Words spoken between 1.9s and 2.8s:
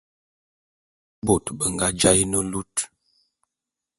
jaé ne lut.